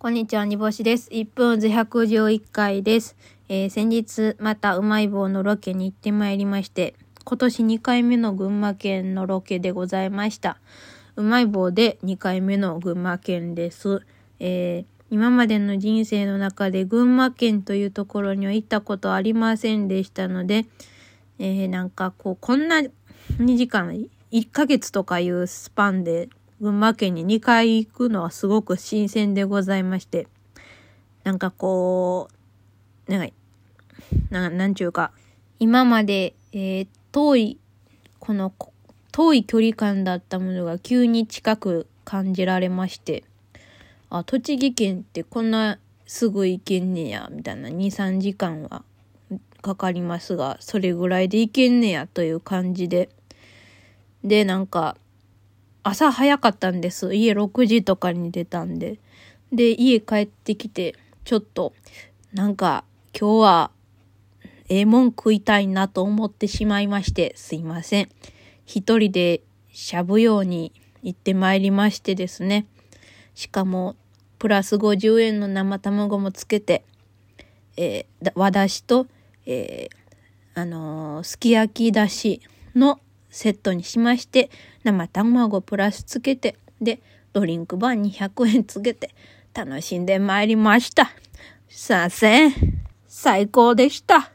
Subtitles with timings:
[0.00, 1.10] こんにちは、煮干しです。
[1.10, 3.16] 1分ず111回です。
[3.48, 10.60] えー先日、またうまい棒のロケに行ってまいりまして、今年2回目の群馬県のロケでございました。
[11.16, 14.06] うまい棒で2回目の群馬県です。
[14.38, 20.66] えー今までの人生の中で群馬県というところには行ったことありませんでしたので、
[21.40, 26.28] えーなんかこう、こんな2時間、1ヶ月とかいうスパンで
[26.60, 30.26] 群馬県に2回行くのはすごく新鮮でございまして、
[31.24, 32.28] なんかこ
[33.08, 33.34] う、なんか、
[34.30, 35.12] ななんちゅうか、
[35.58, 37.58] 今まで、えー遠い、
[38.18, 38.52] この、
[39.12, 43.24] 遠い距離感だったものが急に近く感じられまして、
[44.10, 48.82] あ、栃木県ってこんなすぐ行けんねや、みたいな2、3時間は
[49.62, 53.08] かかりますが、それぐらいで行けんねやという感じで。
[54.22, 54.96] で、なんか、
[55.88, 57.14] 朝早かったんです。
[57.14, 58.98] 家6時とかに出たんで。
[59.50, 61.72] で、家帰ってきて、ちょっと、
[62.34, 62.84] なんか、
[63.18, 63.70] 今日は、
[64.68, 68.10] ええもん食いたいなと思ってしまいまして、すいません。
[68.66, 69.40] 一人で
[69.72, 70.72] しゃぶように
[71.02, 72.66] 行ってまいりましてですね。
[73.34, 73.96] しかも、
[74.38, 76.84] プラス50円の生卵もつけて、
[77.78, 79.06] えー和だしと、
[79.46, 82.42] えーあのーすき焼きだし
[82.74, 83.00] の
[83.30, 84.50] セットにしまして、
[84.84, 87.00] 生卵プラスつけて、で、
[87.32, 89.14] ドリンクバー200円つけて、
[89.54, 91.10] 楽しんでまいりました。
[91.68, 92.54] さあせん、
[93.06, 94.32] 最高でした。